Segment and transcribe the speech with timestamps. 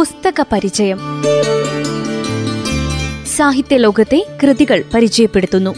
[0.00, 0.98] പുസ്തക പരിചയം
[3.36, 5.74] സാഹിത്യ ലോകത്തെ കൃതികൾ പരിചയപ്പെടുത്തുന്നു.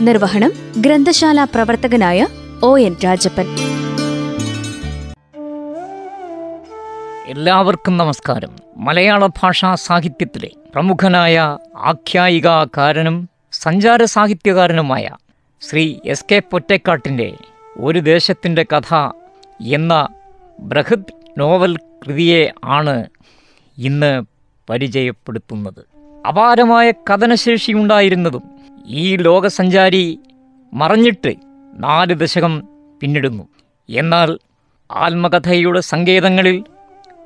[0.00, 2.26] നിർവഹണം ഗ്രന്ഥശാല പ്രവർത്തകനായ
[2.62, 3.46] ഒ എൻ രാജപ്പൻ.
[7.26, 8.56] എല്ലാവർക്കും നമസ്കാരം.
[8.76, 15.08] മലയാള ഭാഷാ സാഹിത്യത്തിലെ പ്രമുഖനായ ആഖ്യായികാകാരനും സഞ്ചാര സാഹിത്യകാരനുമായ
[15.60, 17.32] ശ്രീ എസ് കെ പൊറ്റക്കാട്ടിന്റെ
[17.78, 18.94] ഒരു ദേശത്തിന്റെ കഥ
[19.66, 20.08] എന്ന
[20.60, 23.04] ബൃഹത് നോവൽ കൃതിയെ ആണ്
[23.78, 24.22] ഇന്ന്
[24.70, 25.84] പരിചയപ്പെടുത്തുന്നത്.
[26.28, 28.42] അപാരമായ കഥനശേഷി ഉണ്ടായിരുന്നതും
[28.86, 30.18] ഈ ലോകസഞ്ചാരി
[30.72, 31.34] മറഞ്ഞിട്ട്
[31.74, 32.68] നാല് ദശകം
[33.00, 33.48] പിന്നിടുന്നു.
[33.90, 34.38] എന്നാൽ
[34.92, 36.64] ആത്മകഥയുടെ സങ്കേതങ്ങളിൽ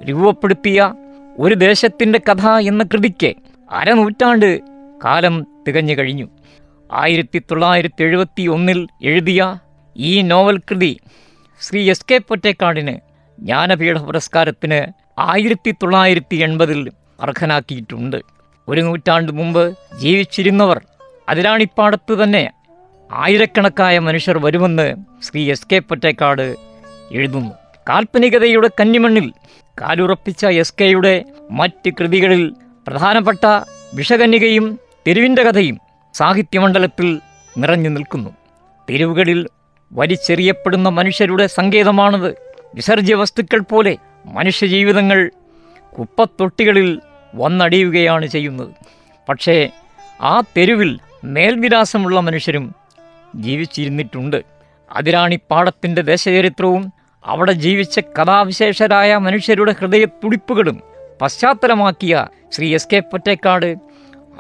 [0.05, 0.95] രൂപപ്പെടുത്തിയ
[1.39, 3.35] ഒരു ദേശത്തിന്റെ കഥ എന്ന കൃതിക്ക്
[3.71, 4.61] അരനൂറ്റാണ്ട്
[5.05, 6.29] കാലം തികഞ്ഞു കഴിഞ്ഞു.
[6.93, 9.59] ആയിരത്തി തൊള്ളായിരത്തി എഴുപത്തി ഒന്നിൽ എഴുതിയ
[9.97, 11.01] ഈ നോവൽ കൃതി
[11.61, 13.08] ശ്രീ എസ് കെ പൊറ്റേക്കാടിന്
[13.39, 18.23] ജ്ഞാനപീഠ പുരസ്കാരത്തിന് ആയിരത്തി തൊള്ളായിരത്തി എൺപതിൽ അർഹനാക്കിയിട്ടുണ്ട്.
[18.69, 20.81] ഒരു നൂറ്റാണ്ട് മുമ്പ് ജീവിച്ചിരുന്നവർ
[21.29, 22.51] അതിരാണിപ്പാടത്ത് തന്നെ
[23.13, 26.57] ആയിരക്കണക്കായ മനുഷ്യർ വരുമെന്ന് ശ്രീ എസ് കെ പൊറ്റേക്കാട്
[27.13, 27.51] എഴുതുന്നു.
[27.89, 29.33] കാൽപ്പനികതയുടെ കന്നിമണ്ണിൽ
[29.81, 32.55] കാലുറപ്പിച്ച എസ് കെയുടെ മറ്റ് കൃതികളിൽ
[32.87, 33.47] പ്രധാനപ്പെട്ട
[33.95, 35.79] വിഷകന്യകയും തെരുവിന്റെ കഥയും
[36.15, 37.21] സാഹിത്യമണ്ഡലത്തിൽ
[37.59, 38.31] നിറഞ്ഞു നിൽക്കുന്നു.
[38.91, 39.47] തെരുവുകളിൽ
[39.93, 42.48] വലിച്ചെറിയപ്പെടുന്ന മനുഷ്യരുടെ സങ്കേതമാണത്.
[42.75, 45.31] വിസർജ്യ വസ്തുക്കൾ പോലെ മനുഷ്യജീവിതങ്ങൾ
[45.99, 47.01] കുപ്പത്തൊട്ടികളിൽ
[47.35, 48.69] വന്നടിയുകയാണ് ചെയ്യുന്നത്.
[49.29, 49.71] പക്ഷേ
[50.21, 52.75] ആ തെരുവിൽ മേൽവിലാസമുള്ള മനുഷ്യരും
[53.35, 54.45] ജീവിച്ചിരുന്നിട്ടുണ്ട്.
[54.93, 56.93] അതിരാണിപ്പാടത്തിന്റെ ദേശചരിത്രവും
[57.25, 60.83] അവിടെ ജീവിച്ച കഥാവിശേഷരായ മനുഷ്യരുടെ ഹൃദയത്തുടിപ്പുകളും
[61.23, 63.77] പശ്ചാത്തലമാക്കിയ ശ്രീ എസ് കെ പൊറ്റേക്കാട്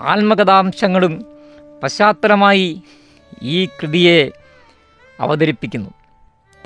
[0.00, 1.26] ആത്മകഥാംശങ്ങളും
[1.82, 2.82] പശ്ചാത്തലമായി
[3.42, 4.30] ഈ കൃതിയെ
[5.20, 5.90] അവതരിപ്പിക്കുന്നു.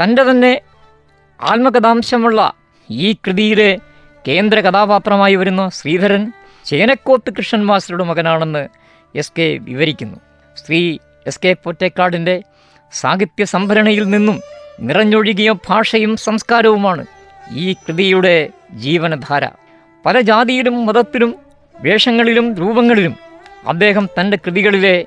[0.03, 0.61] തന്റെ തന്നെ
[1.43, 2.53] ആത്മകഥാംശമുള്ള
[2.91, 3.79] ഈ കൃതിയിലെ
[4.29, 6.33] കേന്ദ്ര കഥാപാത്രമായി വരുന്ന ശ്രീധരൻ
[6.65, 8.69] ചേനക്കോത്ത് കൃഷ്ണൻ മാസ്റ്ററുടെ മകനാണെന്ന്
[9.15, 10.17] എസ് കെ വിവരിക്കുന്നു.
[10.57, 12.43] ശ്രീ എസ് കെ പൊറ്റേക്കാടിന്റെ
[12.93, 14.41] സാഹിത്യ സംഭരണയിൽ നിന്നും
[14.81, 17.07] നിറഞ്ഞൊഴുകിയ ഭാഷയും സംസ്കാരവുമാണ്
[17.51, 19.49] ഈ കൃതിയുടെ ജീവനധാര.
[20.07, 21.35] പല ജാതിയിലും മതത്തിലും
[21.81, 23.17] വേഷങ്ങളിലും രൂപങ്ങളിലും
[23.67, 25.07] അദ്ദേഹം തന്റെ കൃതികളിലെ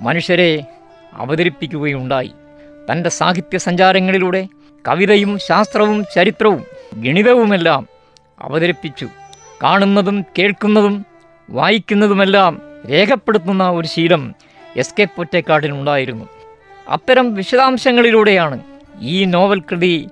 [0.00, 0.64] മനുഷ്യരെ
[1.12, 2.32] അവതരിപ്പിക്കുകയുണ്ടായി.
[2.90, 4.48] തന്റെ സാഹിത്യ സഞ്ചാരങ്ങളിലൂടെ
[4.88, 6.64] കവിതയും ശാസ്ത്രവും ചരിത്രവും
[6.94, 7.88] ഗണിതവുമെല്ലാം
[8.40, 9.08] അവതരിപ്പിച്ചു.
[9.62, 11.06] കാണുന്നതും കേൾക്കുന്നതും
[11.50, 14.34] വായിക്കുന്നതുമെല്ലാം രേഖപ്പെടുത്തുന്ന ഒരു ശീലം
[14.76, 16.24] എസ് കെ പൊറ്റേക്കാടിനുണ്ടായിരുന്നു
[16.88, 18.60] അത്തരം വിശദാംശങ്ങളിലൂടെയാണ്
[19.00, 20.08] ഈ നോവൽ കൃതി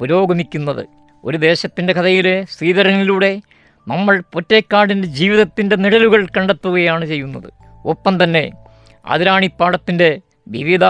[0.00, 0.86] പുരോഗമിക്കുന്നത്.
[1.24, 3.40] ഒരു ദേശത്തിന്റെ കഥയിലെ ശ്രീധരനിലൂടെ
[3.88, 7.52] നമ്മൾ പൊറ്റേക്കാടിന്റെ ജീവിതത്തിന്റെ നിഴലുകൾ കണ്ടെത്തുകയാണ് ചെയ്യുന്നത്.
[7.86, 8.50] ഒപ്പം തന്നെ
[9.06, 10.84] അതിരാണിപ്പാടത്തിന്റെ വിവിധ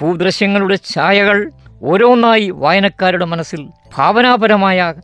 [0.00, 1.50] ഭൂദൃശ്യങ്ങളുടെ ഛായകൾ
[1.82, 4.94] ഓരോന്നായി വായനക്കാരുടെ മനസ്സിൽ ഭാവനാപരമായ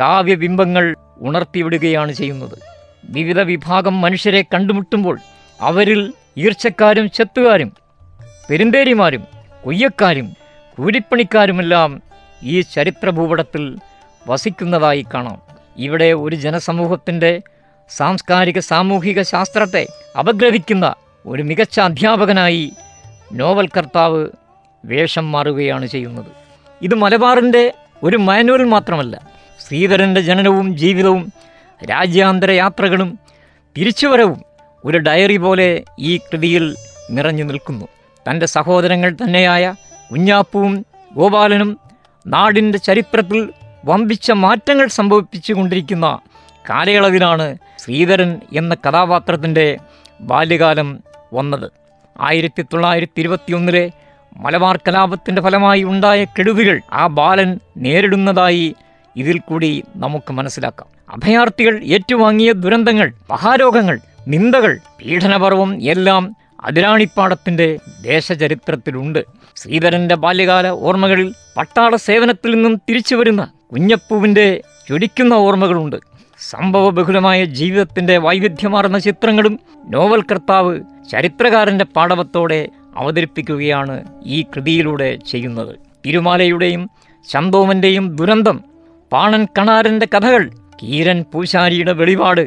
[0.00, 2.58] കാവ്യബിംബങ്ങൾ ഉണർത്തിവിടുകയാണ് ചെയ്യുന്നത്.
[3.04, 5.18] വിവിധ വിഭാഗം മനുഷ്യരെ കണ്ടുമുട്ടുമ്പോൾ
[5.60, 7.72] അവരിൽ ഈർച്ചക്കാരും ചെത്തുകാരും
[8.50, 9.24] പെരുന്തേരിമാരും
[9.64, 10.36] കൊയ്യക്കാരും
[10.78, 12.02] കൂലിപ്പണിക്കാരുമെല്ലാം
[12.42, 13.76] ഈ ചരിത്രഭൂപടത്തിൽ
[14.28, 15.42] വസിക്കുന്നതായി കാണാം.
[15.76, 17.40] ഇവിടെ ഒരു ജനസമൂഹത്തിന്റെ
[17.90, 19.86] സാംസ്കാരിക സാമൂഹിക ശാസ്ത്രത്തെ
[20.18, 20.94] അപഗ്രഹിക്കുന്ന
[21.26, 22.72] ഒരു മികച്ച അധ്യാപകനായി
[23.32, 24.26] നോവൽ കർത്താവ്
[24.84, 26.26] വേഷം മാറുകയാണ് ചെയ്യുന്നത്.
[26.82, 29.20] ഇത് മലബാറിന്റെ ഒരു മാനുവൽ മാത്രമല്ല.
[29.66, 31.32] ശ്രീധരന്റെ ജനനവും ജീവിതവും
[31.90, 33.18] രാജ്യാന്തര യാത്രകളും
[33.78, 34.42] തിരിച്ചുവരവും
[34.84, 36.76] ഒരു ഡയറി പോലെ ഈ കൃതിയിൽ
[37.10, 37.88] നിറഞ്ഞു നിൽക്കുന്നു.
[38.30, 39.74] തന്റെ സഹോദരങ്ങൾ തന്നെയായ
[40.12, 41.80] കുഞ്ഞാപ്പുവും ഗോപാലനും
[42.26, 43.52] നാടിന്റെ ചരിത്രത്തിൽ
[43.84, 46.18] വമ്പിച്ച മാറ്റങ്ങൾ സംഭവിപ്പിച്ചു കൊണ്ടിരിക്കുന്ന
[46.70, 49.78] കാലയളവിലാണ് ശ്രീധരൻ എന്ന കഥാപാത്രത്തിന്റെ
[50.20, 51.00] ബാല്യകാലം
[51.34, 51.70] വന്നത്.
[52.20, 53.90] ആയിരത്തി തൊള്ളായിരത്തി ഇരുപത്തിയൊന്നിലെ
[54.36, 58.74] മലബാർ കലാപത്തിന്റെ ഫലമായി ഉണ്ടായ കെടുതികൾ ആ ബാലൻ നേരിടുന്നതായി
[59.16, 60.88] ഇതിൽ കൂടി നമുക്ക് മനസ്സിലാക്കാം.
[61.10, 69.24] അഭയാർത്ഥികൾ ഏറ്റുവാങ്ങിയ ദുരന്തങ്ങൾ മഹാരോഗങ്ങൾ നിന്ദകൾ പീഡനപർവം എല്ലാം അതിരാണിപ്പാടത്തിന്റെ ദേശചരിത്രത്തിലുണ്ട്.
[69.56, 75.96] ശ്രീധരന്റെ ബാല്യകാല ഓർമ്മകളിൽ പട്ടാള സേവനത്തിൽ നിന്നും തിരിച്ചു വരുന്ന കുഞ്ഞപ്പൂവിന്റെ ചൊടിക്കുന്ന ഓർമ്മകളുണ്ട്.
[76.50, 80.80] സംഭവബഹുലമായ ജീവിതത്തിന്റെ വൈവിധ്യമാർന്ന ചിത്രങ്ങളും നോവൽ കർത്താവ്
[81.12, 85.76] ചരിത്രകാരന്റെ പാടവത്തോടെ അവതരിപ്പിക്കുകയാണ് ഈ കൃതിയിലൂടെ ചെയ്യുന്നത്.
[86.06, 86.90] തിരുമാലയുടെയും
[87.28, 88.64] ചന്തോമന്റെയും ദുരന്തം
[89.12, 90.50] പാണൻ കണാരന്റെ കഥകൾ
[90.82, 92.44] കീരൻ പൂശാരിയുടെ വെളിപാട്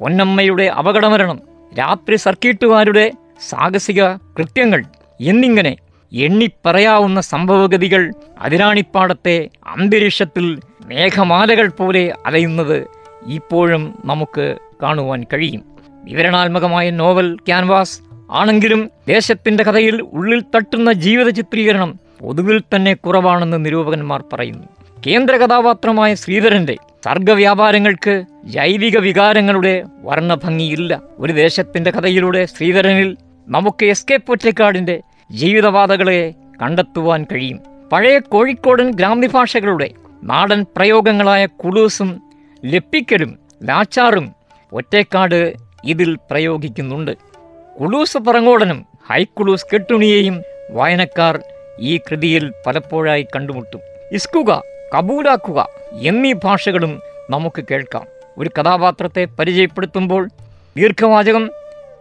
[0.00, 1.40] പൊന്നമ്മയുടെ അപകടമരണം
[1.78, 3.12] രാത്രി സർക്കീട്ടുകാരുടെ
[3.48, 4.02] സാഹസിക
[4.38, 4.84] കൃത്യങ്ങൾ
[5.20, 5.76] എന്നിങ്ങനെ
[6.12, 10.46] എണ്ണിപ്പറയാവുന്ന സംഭവഗതികൾ അതിരാണിപ്പാടത്തെ അന്തരീക്ഷത്തിൽ
[10.86, 12.78] മേഘമാലകൾ പോലെ അലയുന്നത്
[13.26, 14.46] ഇപ്പോഴും നമുക്ക്
[14.82, 15.62] കാണുവാൻ കഴിയും.
[16.04, 24.68] വിവരണാത്മകമായ നോവൽ ക്യാൻവാസ് ആണെങ്കിലും ദേശത്തിന്റെ കഥയിൽ ഉള്ളിൽ തട്ടുന്ന ജീവിത ചിത്രീകരണം പൊതുവിൽ തന്നെ കുറവാണെന്ന് നിരൂപകന്മാർ പറയുന്നു.
[25.06, 31.00] കേന്ദ്ര കഥാപാത്രമായ ശ്രീധരന്റെ സർഗവ്യാപാരങ്ങൾക്ക് ജൈവിക വികാരങ്ങളുടെ വർണഭംഗിയില്ല.
[31.18, 33.16] ഒരു ദേശത്തിന്റെ കഥയിലൂടെ ശ്രീധരനിൽ
[33.48, 37.60] നമുക്ക് എസ് കെ പൊറ്റക്കാടിന്റെ ജീവിതപാതകളെ കണ്ടെത്തുവാൻ കഴിയും.
[37.92, 39.90] പഴയ കോഴിക്കോടൻ ഗ്രാമ്യഭാഷകളുടെ
[40.22, 42.22] നാടൻ പ്രയോഗങ്ങളായ കുളൂസും
[42.64, 44.32] ലപ്പിക്കലും ലാച്ചാറും
[44.72, 45.54] ഒറ്റക്കാട്
[45.84, 47.33] ഇതിൽ പ്രയോഗിക്കുന്നുണ്ട്.
[47.80, 51.40] കുളൂസ് പറങ്ങോടനും ഹൈക്കുളൂസ് കെട്ടുണിയെയും വായനക്കാർ
[51.80, 53.80] ഈ കൃതിയിൽ പലപ്പോഴായി കണ്ടുമുട്ടും.
[54.12, 54.62] ഇസ്കുക
[54.94, 57.00] കബൂലാക്കുക എന്നീ ഭാഷകളും
[57.30, 58.06] നമുക്ക് കേൾക്കാം.
[58.38, 60.28] ഒരു കഥാപാത്രത്തെ പരിചയപ്പെടുത്തുമ്പോൾ
[60.76, 61.50] ദീർഘവാചകം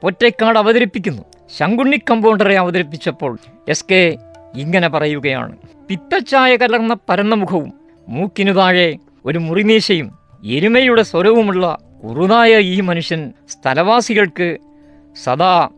[0.04, 1.24] ഒറ്റയ്ക്കാട് അവതരിപ്പിക്കുന്നു.
[1.58, 3.38] ശങ്കുണ്ണി കമ്പൗണ്ടറെ അവതരിപ്പിച്ചപ്പോൾ
[3.70, 4.18] എസ് കെ
[4.56, 5.58] ഇങ്ങനെ പറയുകയാണ്.
[5.90, 7.74] പിത്തച്ചായ കലർന്ന പരന്ന മുഖവും
[8.08, 10.12] മൂക്കിനു താഴെ ഒരു മുറിനീശയും
[10.46, 14.58] എരുമയുടെ സ്വരവുമുള്ള കുറുനായ ഈ മനുഷ്യൻ സ്ഥലവാസികൾക്ക്
[15.16, 15.70] സദാ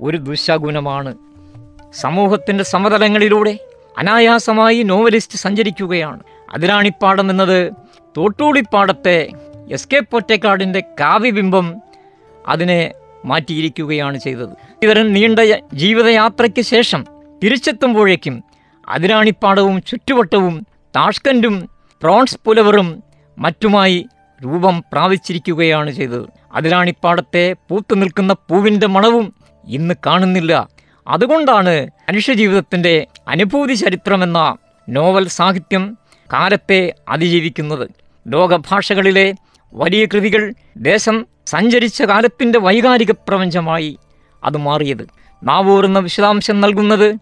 [0.00, 1.16] ഒരു ദുശകുനമാണ്
[1.94, 3.58] സമൂഹത്തിന്റെ സമതലങ്ങളിലൂടെ
[3.98, 6.20] അനായാസമായി നോവലിസ്റ്റ് സഞ്ചരിക്കുകയാണ്.
[6.54, 7.72] അതിരാണിപ്പാടം എന്നത്
[8.16, 9.28] തോട്ടൂളിപ്പാടത്തെ
[9.70, 11.76] എസ് കെ പൊറ്റക്കാടിന്റെ കാവ്യബിംബം
[12.48, 12.92] അതിനെ
[13.24, 14.48] മാറ്റിയിരിക്കുകയാണ് ചെയ്തത്.
[14.82, 15.40] ഇവരൻ നീണ്ട
[15.74, 17.06] ജീവിതയാത്രയ്ക്ക് ശേഷം
[17.44, 18.44] തിരിച്ചെത്തുമ്പോഴേക്കും
[18.88, 20.66] അതിരാണിപ്പാടവും ചുറ്റുവട്ടവും
[20.96, 21.68] താഷ്കൻഡും
[22.02, 23.02] പ്രോൺസ് പുലവറും
[23.38, 24.06] മറ്റുമായി
[24.44, 26.28] രൂപം പ്രാപിച്ചിരിക്കുകയാണ് ചെയ്തത്.
[26.56, 29.34] അതിരാണിപ്പാടത്തെ പൂത്തു നിൽക്കുന്ന പൂവിന്റെ മണവും
[29.68, 30.68] ഇന്ന് കാണുന്നില്ല.
[31.08, 34.56] അതുകൊണ്ടാണ് മനുഷ്യജീവിതത്തിന്റെ അനുഭൂതി ചരിത്രമെന്ന
[34.88, 35.98] നോവൽ സാഹിത്യം
[36.32, 37.88] കാലത്തെ അതിജീവിക്കുന്നത്.
[38.28, 39.34] ലോകഭാഷകളിലെ
[39.74, 43.98] വലിയ കൃതികൾ ദേശം സഞ്ചരിച്ച കാലത്തിന്റെ വൈകാരിക പ്രപഞ്ചമായി
[44.44, 45.06] അത് മാറിയത്.
[45.44, 47.14] നാവൂർന്ന വിശദാംശം നൽകുന്നത്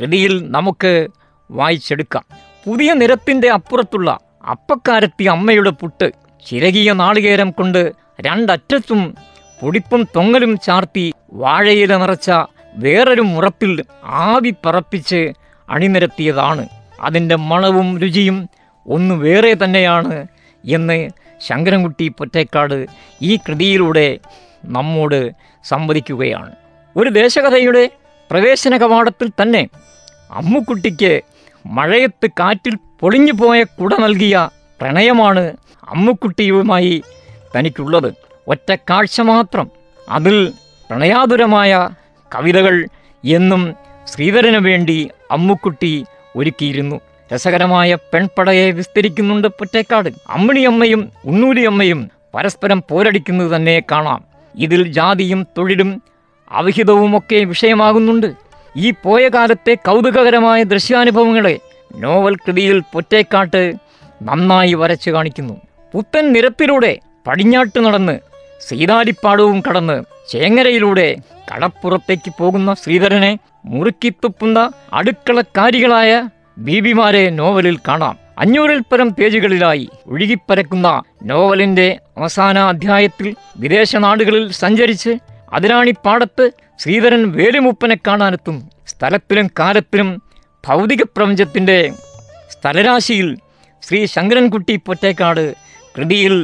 [0.00, 1.08] കൃതിയിൽ നമുക്ക്
[1.50, 2.24] വായിച്ചെടുക്കാം.
[2.66, 4.18] പുതിയ നിരത്തിന്റെ അപ്പുറത്തുള്ള
[4.50, 6.12] അപ്പക്കാരത്തി അമ്മയുടെ പുട്ട്
[6.46, 9.14] ചിരകിയ നാളികേരം കൊണ്ട് രണ്ടറ്റത്തും
[9.62, 12.30] പൊടിപ്പും തൊങ്ങലും ചാർത്തി വാഴയില നിറച്ച
[12.74, 15.32] വേറൊരു മുറപ്പിൽ ആവി പറപ്പിച്ച്
[15.70, 16.68] അണിനിരത്തിയതാണ്.
[17.00, 18.48] അതിന്റെ മണവും രുചിയും
[18.86, 20.26] ഒന്ന് വേറെ തന്നെയാണ്
[20.64, 21.08] എന്ന്
[21.40, 22.86] ശങ്കരൻകുട്ടി പൊറ്റേക്കാട്
[23.22, 24.18] ഈ കൃതിയിലൂടെ
[24.64, 25.30] നമ്മോട്
[25.64, 26.52] സംവദിക്കുകയാണ്.
[26.96, 27.90] ഒരു ദേശകഥയുടെ
[28.30, 29.68] പ്രവേശന കവാടത്തിൽ തന്നെ
[30.30, 31.20] അമ്മുക്കുട്ടിക്ക്
[31.66, 34.48] മഴയത്ത് കാറ്റിൽ പൊളിഞ്ഞു പോയ കുട നൽകിയ
[34.80, 35.56] പ്രണയമാണ്
[35.88, 37.02] അമ്മുക്കുട്ടിയുമായി
[37.56, 38.14] തനിക്കുള്ളത്
[38.48, 39.70] ഒറ്റ കാഴ്ച മാത്രം.
[40.08, 40.52] അതിൽ
[40.90, 41.88] പ്രണയാതുരമായ
[42.34, 42.86] കവിതകൾ
[43.24, 43.74] എന്നും
[44.06, 46.04] ശ്രീധരന് വേണ്ടി അമ്മുക്കുട്ടി
[46.36, 47.00] ഒരുക്കിയിരുന്നു.
[47.34, 50.08] രസകരമായ പെൺപടയെ വിസ്തരിക്കുന്നുണ്ട് പൊറ്റേക്കാട്.
[50.28, 54.24] അമ്മിണിയമ്മയും ഉണ്ണൂരിയമ്മയും പരസ്പരം പോരടിക്കുന്നത് തന്നെ കാണാം.
[54.54, 56.02] ഇതിൽ ജാതിയും തൊഴിലും
[56.50, 58.34] അവിഹിതവുമൊക്കെ വിഷയമാകുന്നുണ്ട്.
[58.76, 61.58] ഈ പോയ കാലത്തെ കൗതുകകരമായ ദൃശ്യാനുഭവങ്ങളെ
[61.96, 63.74] നോവൽ കൃതിയിൽ പൊറ്റേക്കാട്ട്
[64.22, 65.60] നന്നായി വരച്ചു കാണിക്കുന്നു.
[65.94, 68.20] പുത്തൻ നിരത്തിലൂടെ പടിഞ്ഞാട്ട് നടന്ന്
[68.68, 69.96] സീതാരിപ്പാടവും കടന്ന്
[70.28, 71.16] ചേങ്ങരയിലൂടെ
[71.50, 74.58] കടപ്പുറത്തേക്ക് പോകുന്ന ശ്രീധരനെ മുറുക്കിത്തുപ്പുന്ന
[74.92, 76.10] അടുക്കളക്കാരികളായ
[76.58, 78.18] ബീബിമാരെ നോവലിൽ കാണാം.
[78.38, 85.12] അഞ്ഞൂറിൽ പരം പേജുകളിലായി ഒഴുകിപ്പരക്കുന്ന നോവലിന്റെ അവസാന അധ്യായത്തിൽ വിദേശ നാടുകളിൽ സഞ്ചരിച്ച്
[85.52, 88.70] അതിരാണിപ്പാടത്ത് ശ്രീധരൻ വേലുമുപ്പനെ കാണാനെത്തും.
[88.88, 90.22] സ്ഥലത്തിലും കാലത്തിലും
[90.66, 91.78] ഭൗതിക പ്രപഞ്ചത്തിന്റെ
[92.50, 93.28] സ്ഥലരാശിയിൽ
[93.82, 95.44] ശ്രീ ശങ്കരൻകുട്ടി പൊറ്റേക്കാട്
[95.96, 96.34] കൃതിയിൽ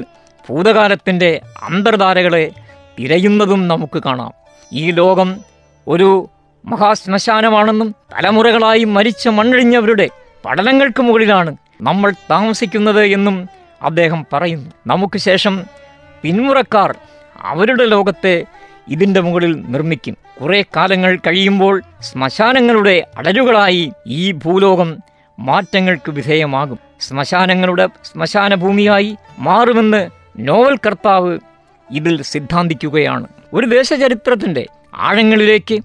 [0.51, 2.51] ഭൂതകാലത്തിന്റെ അന്തർധാരകളെ
[2.99, 4.33] തിരയുന്നതും നമുക്ക് കാണാം.
[4.73, 5.41] ഈ ലോകം
[5.89, 6.29] ഒരു
[6.65, 10.11] മഹാശ്മശാനമാണെന്നും തലമുറകളായി മരിച്ച മണ്ണഴിഞ്ഞവരുടെ
[10.45, 13.49] പഠനങ്ങൾക്ക് മുകളിലാണ് നമ്മൾ താമസിക്കുന്നത് എന്നും
[13.83, 14.71] അദ്ദേഹം പറയുന്നു.
[14.87, 15.65] നമുക്ക് ശേഷം
[16.23, 16.97] പിന്മുറക്കാർ
[17.41, 18.45] അവരുടെ ലോകത്തെ
[18.89, 20.17] ഇതിന്റെ മുകളിൽ നിർമ്മിക്കും.
[20.43, 24.97] കുറേ കാലങ്ങൾ കഴിയുമ്പോൾ ശ്മശാനങ്ങളുടെ അടരുകളായി ഈ ഭൂലോകം
[25.39, 26.79] മാറ്റങ്ങൾക്ക് വിധേയമാകും.
[27.01, 31.39] ശ്മശാനങ്ങളുടെ ശ്മശാന ഭൂമിയായി മാറുമെന്ന് നോവൽ കർത്താവ്
[31.91, 33.27] ഇതിൽ സിദ്ധാന്തിക്കുകയാണ്.
[33.53, 35.79] ഒരു ദേശചരിത്രത്തിന്റെ ആഴങ്ങളിലേക്ക്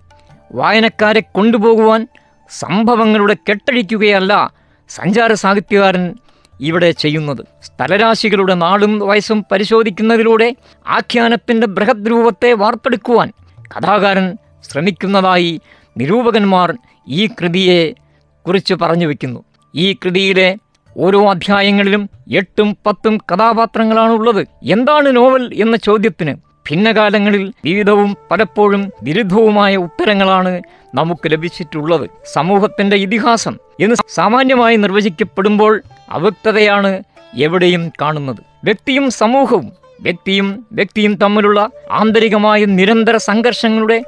[0.52, 2.08] വായനക്കാരെ കൊണ്ടുപോകുവാൻ
[2.50, 4.52] സംഭവങ്ങളുടെ കെട്ടഴിക്കുകയല്ല
[4.90, 6.16] സഞ്ചാര സാഹിത്യകാരൻ
[6.62, 7.46] ഇവിടെ ചെയ്യുന്നത്.
[7.64, 10.56] സ്ഥലരാശികളുടെ നാളും വയസ്സും പരിശോധിക്കുന്നതിലൂടെ
[10.88, 15.62] ആഖ്യാനത്തിന്റെ ബൃഹത് രൂപത്തെ വാർത്തെടുക്കുവാൻ കഥാകാരൻ ശ്രമിക്കുന്നതായി
[15.98, 16.74] നിരൂപകന്മാർ
[17.08, 17.94] ഈ കൃതിയെ
[18.48, 19.44] കുറിച്ച് പറഞ്ഞു വയ്ക്കുന്നു
[19.76, 20.56] ഈ കൃതിയിലെ
[21.00, 24.48] ഓരോ അധ്യായങ്ങളിലും എട്ടും പത്തും കഥാപാത്രങ്ങളാണുള്ളത്.
[24.64, 26.36] എന്താണ് നോവൽ എന്ന ചോദ്യത്തിന്
[26.70, 30.62] ഭിന്നകാലങ്ങളിൽ വിവിധവും പലപ്പോഴും വിരുദ്ധവുമായ ഉത്തരങ്ങളാണ്
[30.96, 32.10] നമുക്ക് ലഭിച്ചിട്ടുള്ളത്.
[32.34, 37.04] സമൂഹത്തിന്റെ ഇതിഹാസം എന്ന് സാമാന്യമായി നിർവചിക്കപ്പെടുമ്പോൾ അവ്യക്തതയാണ്
[37.38, 38.40] എവിടെയും കാണുന്നത്.
[38.64, 44.04] വ്യക്തിയും സമൂഹവും വ്യക്തിയും വ്യക്തിയും തമ്മിലുള്ള ആന്തരികമായ നിരന്തര സംഘർഷങ്ങളുടെ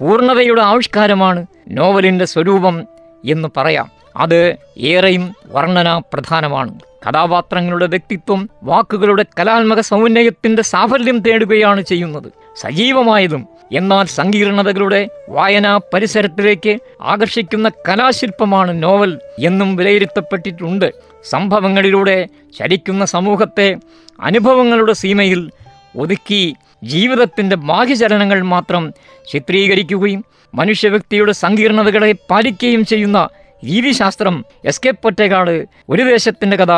[0.00, 2.84] പൂർണതയുടെ ആവിഷ്കാരമാണ് നോവലിന്റെ സ്വരൂപം
[3.24, 3.95] എന്ന് പറയാം.
[4.16, 6.80] അത് ഏറെയും വർണന പ്രധാനമാണ്.
[7.08, 12.32] കഥാപാത്രങ്ങളുടെ വ്യക്തിത്വം വാക്കുകളുടെ കലാത്മക സൗന്ദര്യത്തിന്റെ സാഫല്യം തേടുകയാണ് ചെയ്യുന്നത്.
[12.56, 20.92] സജീവമായതും എന്നാൽ സങ്കീർണതകളുടെ വായനാ പരിസരത്തിലേക്ക് ആകർഷിക്കുന്ന കലാശില്പമാണ് നോവൽ എന്നും വിലയിരുത്തപ്പെട്ടിട്ടുണ്ട്.
[21.24, 23.76] സംഭവങ്ങളിലൂടെ ചരിക്കുന്ന സമൂഹത്തെ
[24.20, 25.50] അനുഭവങ്ങളുടെ സീമയിൽ
[25.96, 26.54] ഒതുക്കി
[26.84, 28.92] ജീവിതത്തിന്റെ ബാഹ്യചലനങ്ങൾ മാത്രം
[29.32, 33.28] ചിത്രീകരിക്കുകയും മനുഷ്യവ്യക്തിയുടെ സങ്കീർണതകളെ പാലിക്കുകയും ചെയ്യുന്ന
[33.64, 36.72] രീതിശാസ്ത്രം എസ് കെ പൊറ്റേക്കാട് ഒരു ദേശത്തിന്റെ കഥ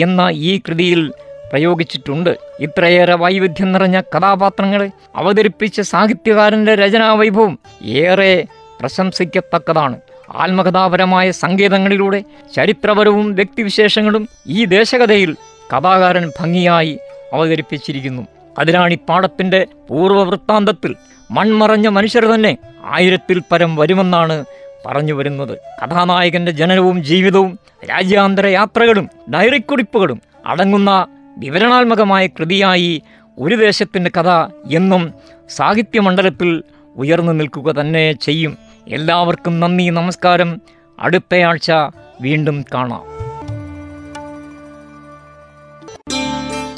[0.00, 1.12] എന്ന ഈ കൃതിയിൽ
[1.52, 2.38] പ്രയോഗിച്ചിട്ടുണ്ട്.
[2.60, 8.46] ഇത്രയേറെ വൈവിധ്യം നിറഞ്ഞ കഥാപാത്രങ്ങളെ അവതരിപ്പിച്ച സാഹിത്യകാരന്റെ രചനാവൈഭവം ഏറെ
[8.80, 10.00] പ്രശംസിക്കത്തക്കതാണ്.
[10.36, 12.24] ആത്മകഥാപരമായ സംഗീതങ്ങളിലൂടെ
[12.56, 15.36] ചരിത്രപരവും വ്യക്തിവിശേഷങ്ങളും ഈ ദേശകഥയിൽ
[15.72, 16.98] കഥാകാരൻ ഭംഗിയായി
[17.32, 18.22] അവതരിപ്പിച്ചിരിക്കുന്നു.
[18.58, 20.94] അതിനാണ് ഈ പാഠത്തിന്റെ പൂർവവൃത്താന്തത്തിൽ
[21.30, 24.44] മൺമറഞ്ഞ മനുഷ്യർ തന്നെ ആയിരത്തിൽ പരം വരുമെന്നാണ്
[24.86, 25.58] പറഞ്ഞു വരുന്നത്.
[25.84, 27.58] കഥാനായകന്റെ ജനനവും ജീവിതവും
[27.90, 31.06] രാജ്യാന്തര യാത്രകളും ഡയറിക്കുറിപ്പുകളും അടങ്ങുന്ന
[31.38, 33.02] വിവരണാത്മകമായ കൃതിയായി
[33.38, 34.28] ഒരു ദേശത്തിന്റെ കഥ
[34.70, 35.14] എന്നും
[35.50, 36.62] സാഹിത്യമണ്ഡലത്തിൽ
[36.96, 38.58] ഉയർന്നു നിൽക്കുക തന്നെ ചെയ്യും.
[38.88, 40.60] എല്ലാവർക്കും നന്ദി നമസ്കാരം.
[41.00, 41.72] അടുത്തയാഴ്ച
[42.20, 43.02] വീണ്ടും കാണാം.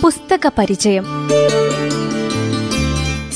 [0.02, 1.06] പുസ്തക പരിചയം.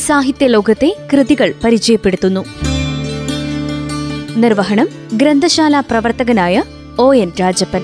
[0.06, 2.44] സാഹിത്യ ലോകത്തെ കൃതികൾ പരിചയപ്പെടുത്തുന്നു.
[4.36, 6.56] നിർവഹണം ഗ്രന്ഥശാല പ്രവർത്തകനായ
[6.98, 7.82] ഒ എൻ രാജപ്പൻ